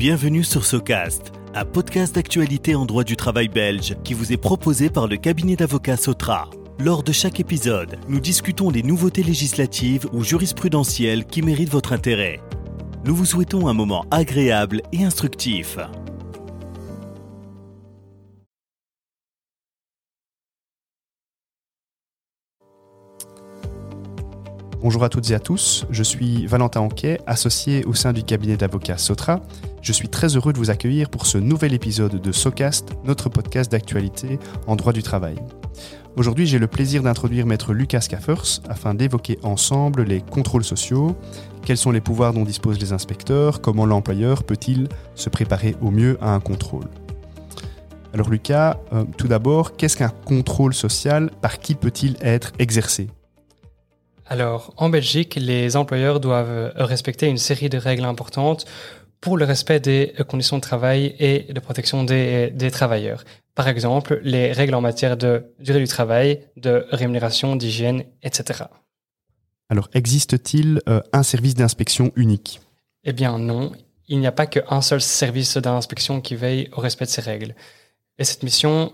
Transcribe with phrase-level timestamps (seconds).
[0.00, 4.88] Bienvenue sur Socast, un podcast d'actualité en droit du travail belge qui vous est proposé
[4.88, 6.48] par le cabinet d'avocats Sotra.
[6.78, 12.40] Lors de chaque épisode, nous discutons des nouveautés législatives ou jurisprudentielles qui méritent votre intérêt.
[13.04, 15.76] Nous vous souhaitons un moment agréable et instructif.
[24.80, 28.56] Bonjour à toutes et à tous, je suis Valentin Anquet, associé au sein du cabinet
[28.56, 29.42] d'avocats Sotra.
[29.82, 33.72] Je suis très heureux de vous accueillir pour ce nouvel épisode de SOCAST, notre podcast
[33.72, 35.36] d'actualité en droit du travail.
[36.16, 41.16] Aujourd'hui, j'ai le plaisir d'introduire maître Lucas Caffers afin d'évoquer ensemble les contrôles sociaux,
[41.64, 46.18] quels sont les pouvoirs dont disposent les inspecteurs, comment l'employeur peut-il se préparer au mieux
[46.20, 46.88] à un contrôle?
[48.12, 51.30] Alors Lucas, euh, tout d'abord, qu'est-ce qu'un contrôle social?
[51.40, 53.08] Par qui peut-il être exercé?
[54.26, 58.64] Alors, en Belgique, les employeurs doivent respecter une série de règles importantes
[59.20, 63.24] pour le respect des conditions de travail et de protection des, travailleurs.
[63.54, 68.64] Par exemple, les règles en matière de durée du travail, de rémunération, d'hygiène, etc.
[69.68, 72.60] Alors, existe-t-il euh, un service d'inspection unique?
[73.04, 73.72] Eh bien non,
[74.08, 77.54] il n'y a pas qu'un seul service d'inspection qui veille au respect de ces règles.
[78.18, 78.92] Et cette mission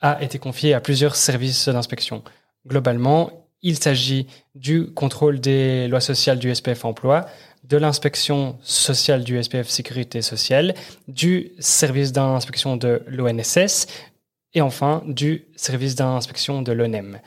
[0.00, 2.22] a été confiée à plusieurs services d'inspection.
[2.66, 7.26] Globalement, il s'agit du contrôle des lois sociales du SPF emploi,
[7.68, 10.74] de l'inspection sociale du SPF sécurité sociale,
[11.06, 13.86] du service d'inspection de l'ONSS
[14.54, 17.20] et enfin du service d'inspection de l'ONEM.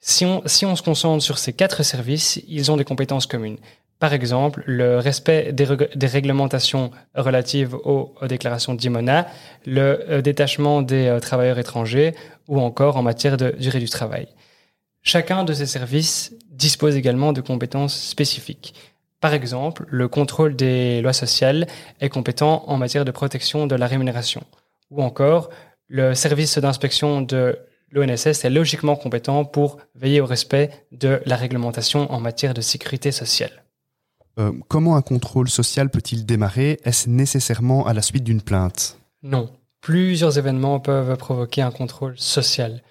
[0.00, 3.56] Si on, se concentre sur ces quatre services, ils ont des compétences communes.
[4.00, 9.26] Par exemple, le respect des, réglementations relatives aux, déclarations d'IMONA,
[9.64, 12.14] le euh, détachement des euh, travailleurs étrangers
[12.48, 14.26] ou encore en matière de durée du travail.
[15.02, 18.74] Chacun de ces services dispose également de compétences spécifiques.
[19.24, 21.66] Par exemple, le contrôle des lois sociales
[21.98, 24.42] est compétent en matière de protection de la rémunération.
[24.90, 25.48] Ou encore,
[25.88, 27.56] le service d'inspection de
[27.90, 33.12] l'ONSS est logiquement compétent pour veiller au respect de la réglementation en matière de sécurité
[33.12, 33.64] sociale.
[34.38, 36.78] Euh, comment un contrôle social peut-il démarrer?
[36.84, 38.98] Est-ce nécessairement à la suite d'une plainte?
[39.22, 39.48] Non.
[39.80, 42.82] Plusieurs événements peuvent provoquer un contrôle social.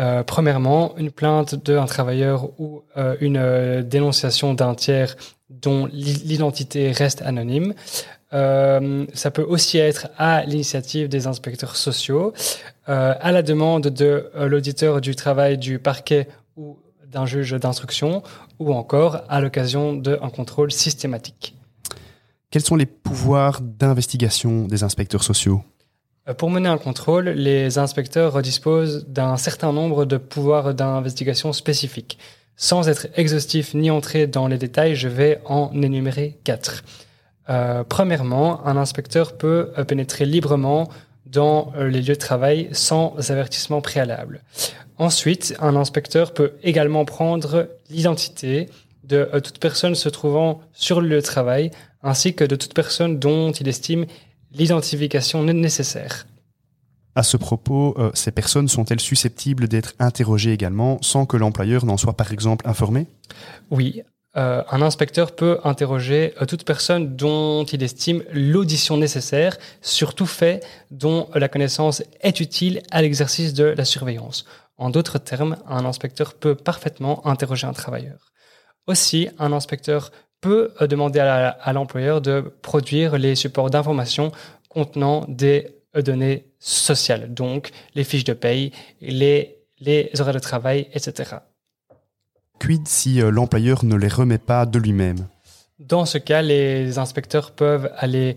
[0.00, 5.14] Euh, premièrement, une plainte d'un travailleur ou euh, une dénonciation d'un tiers
[5.50, 7.74] dont l'identité reste anonyme.
[8.30, 12.32] ça peut aussi être à l'initiative des inspecteurs sociaux,
[12.86, 16.76] à la demande de l'auditeur du travail du parquet ou
[17.06, 18.22] d'un juge d'instruction,
[18.58, 21.54] ou encore à l'occasion d'un contrôle systématique.
[22.50, 25.62] Quels sont les pouvoirs d'investigation des inspecteurs sociaux?
[26.28, 32.18] Euh, pour mener un contrôle, les inspecteurs disposent d'un certain nombre de pouvoirs d'investigation spécifiques.
[32.60, 36.82] Sans être exhaustif ni entrer dans les détails, je vais en énumérer quatre.
[37.48, 40.88] Euh, premièrement, un inspecteur peut euh, pénétrer librement
[41.24, 44.42] dans les lieux de travail sans avertissement préalable.
[44.96, 48.68] Ensuite, un inspecteur peut également prendre l'identité
[49.04, 51.70] de toute personne se trouvant sur le lieu de travail,
[52.02, 54.06] ainsi que de toute personne dont il estime
[54.52, 56.26] l'identification nécessaire.
[57.18, 61.96] À ce propos, euh, ces personnes sont-elles susceptibles d'être interrogées également sans que l'employeur n'en
[61.96, 63.08] soit par exemple informé?
[63.72, 64.02] Oui,
[64.36, 70.26] euh, un inspecteur peut interroger euh, toute personne dont il estime l'audition nécessaire sur tout
[70.26, 74.44] fait dont la connaissance est utile à l'exercice de la surveillance.
[74.76, 78.30] En d'autres termes, un inspecteur peut parfaitement interroger un travailleur.
[78.86, 84.30] Aussi, un inspecteur peut demander à l'employeur de produire les supports d'information
[84.68, 91.36] contenant des données sociales, donc les fiches de paye, les, les horaires de travail, etc.
[92.58, 95.28] Quid si euh, l'employeur ne les remet pas de lui-même?
[95.78, 98.36] Dans ce cas, les inspecteurs peuvent aller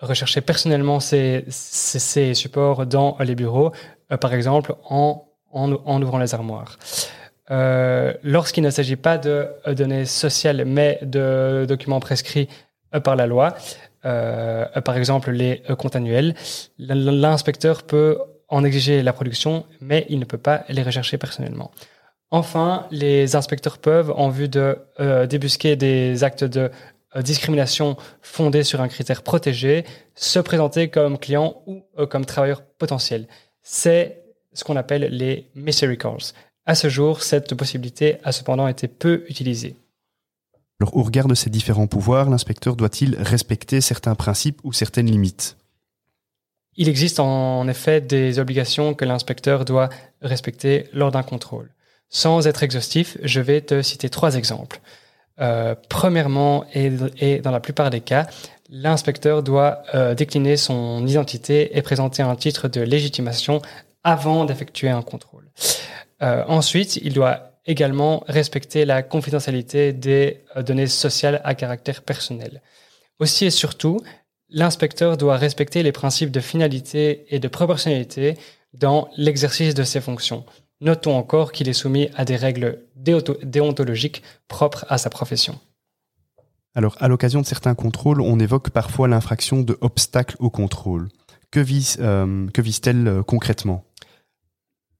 [0.00, 3.72] rechercher personnellement ces, ces, supports dans les bureaux,
[4.20, 6.78] par exemple en, en, en ouvrant les armoires.
[7.50, 12.48] Euh, lorsqu'il ne s'agit pas de euh, données sociales, mais de documents prescrits
[12.94, 13.54] euh, par la loi,
[14.02, 16.34] par exemple les comptes annuels,
[16.78, 21.70] l'inspecteur peut en exiger la production, mais il ne peut pas les rechercher personnellement.
[22.30, 24.78] Enfin, les inspecteurs peuvent, en vue de
[25.28, 26.70] débusquer des actes de
[27.20, 29.84] discrimination fondés sur un critère protégé,
[30.14, 33.26] se présenter comme client ou comme travailleur potentiel.
[33.62, 34.22] C'est
[34.52, 36.32] ce qu'on appelle les mystery calls.
[36.66, 39.76] À ce jour, cette possibilité a cependant été peu utilisée.
[40.80, 45.56] Alors, au regard de ces différents pouvoirs, l'inspecteur doit-il respecter certains principes ou certaines limites?
[46.76, 49.88] Il existe en effet des obligations que l'inspecteur doit
[50.20, 51.70] respecter lors d'un contrôle.
[52.10, 54.80] Sans être exhaustif, je vais te citer trois exemples.
[55.40, 58.26] Euh, premièrement, et, dans la plupart des cas,
[58.68, 63.62] l'inspecteur doit euh, décliner son identité et présenter un titre de légitimation
[64.04, 65.50] avant d'effectuer un contrôle.
[66.22, 72.62] Euh, ensuite, il doit également respecter la confidentialité des euh, données sociales à caractère personnel.
[73.18, 74.00] Aussi et surtout,
[74.48, 78.36] l'inspecteur doit respecter les principes de finalité et de proportionnalité
[78.74, 80.44] dans l'exercice de ses fonctions.
[80.80, 85.58] Notons encore qu'il est soumis à des règles déontologiques propres à sa profession.
[86.74, 91.08] Alors, à l'occasion de certains contrôles, on évoque parfois l'infraction de obstacle au contrôle.
[91.50, 91.60] Que
[92.00, 93.84] euh, t elle euh, concrètement?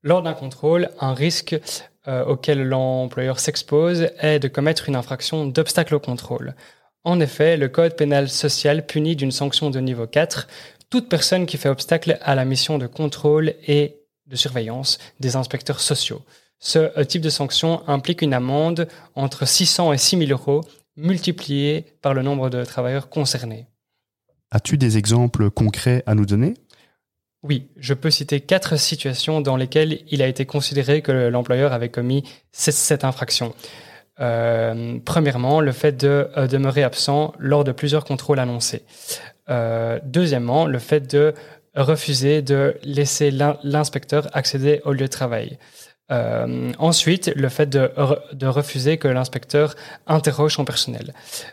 [0.02, 1.60] Lors d'un contrôle, un risque
[2.08, 6.55] euh, auquel l'employeur s'expose est de commettre une infraction d'obstacle au contrôle.
[7.05, 10.49] En effet, le Code pénal social punit d'une sanction de niveau 4
[10.91, 15.81] toute personne qui fait obstacle à la mission de contrôle et de surveillance des inspecteurs
[15.81, 16.23] sociaux.
[16.58, 20.62] Ce type de sanction implique une amende entre 600 et 6 000 euros
[20.97, 23.67] multiplié par le nombre de travailleurs concernés.
[24.50, 26.55] As-tu des exemples concrets à nous donner?
[27.48, 31.90] Oui, je peux citer quatre situations dans lesquelles il a été considéré que l'employeur avait
[31.90, 33.54] commis cette infraction.
[34.19, 38.82] Euh, premièrement, le fait de euh, demeurer absent lors de plusieurs contrôles annoncés.
[39.48, 41.34] Euh, deuxièmement, le fait de
[41.76, 45.58] refuser de laisser l'inspecteur accéder au lieu de travail.
[46.12, 47.91] Euh, ensuite, le fait de,
[48.47, 49.75] refuser que l'inspecteur
[50.06, 51.12] interroge son personnel.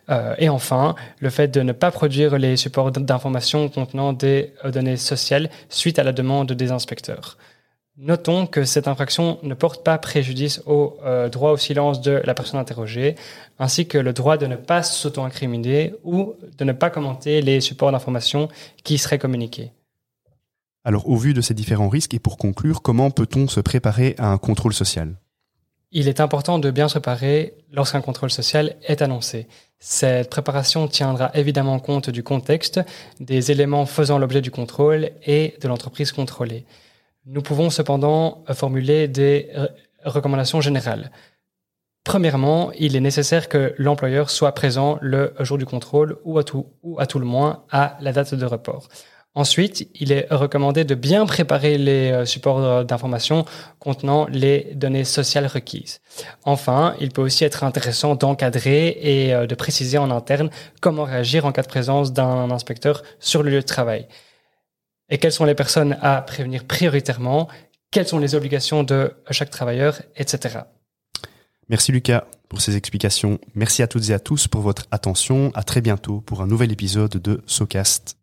[0.09, 4.71] Euh, et enfin, le fait de ne pas produire les supports d'information contenant des euh,
[4.71, 7.37] données sociales suite à la demande des inspecteurs.
[7.97, 12.33] Notons que cette infraction ne porte pas préjudice au euh, droit au silence de la
[12.33, 13.15] personne interrogée,
[13.59, 17.91] ainsi que le droit de ne pas s'auto-incriminer ou de ne pas commenter les supports
[17.91, 18.49] d'information
[18.83, 19.71] qui seraient communiqués.
[20.85, 24.27] Alors, au vu de ces différents risques et pour conclure, comment peut-on se préparer à
[24.27, 25.15] un contrôle social?
[25.91, 29.47] Il est important de bien se préparer lorsqu'un contrôle social est annoncé.
[29.79, 32.81] Cette préparation tiendra évidemment compte du contexte,
[33.19, 36.65] des éléments faisant l'objet du contrôle et de l'entreprise contrôlée.
[37.25, 39.51] Nous pouvons cependant formuler des
[40.03, 41.11] recommandations générales.
[42.03, 46.65] Premièrement, il est nécessaire que l'employeur soit présent le jour du contrôle ou à tout,
[46.81, 48.89] ou à tout le moins à la date de report.
[49.35, 53.45] Ensuite, il est recommandé de bien préparer les euh, supports d'information
[53.79, 56.01] contenant les données sociales requises.
[56.43, 60.51] Enfin, il peut aussi être intéressant d'encadrer et euh, de préciser en interne
[60.81, 64.07] comment réagir en cas de présence d'un inspecteur sur le lieu de travail.
[65.09, 67.47] Et quelles sont les personnes à prévenir prioritairement,
[67.89, 70.59] quelles sont les obligations de chaque travailleur, etc.
[71.69, 73.39] Merci Lucas pour ces explications.
[73.55, 75.51] Merci à toutes et à tous pour votre attention.
[75.55, 78.22] À très bientôt pour un nouvel épisode de SoCast.